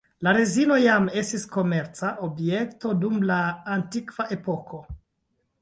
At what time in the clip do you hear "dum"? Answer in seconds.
3.05-3.23